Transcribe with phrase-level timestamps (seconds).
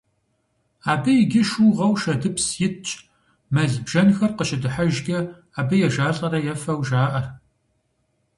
[0.91, 2.89] Абы иджы шыугъэу шэдыпс итщ,
[3.53, 5.17] мэл-бжэнхэр къыщыдыхьэжкӏэ
[5.59, 7.21] абы ежалӏэрэ ефэу жаӏэ.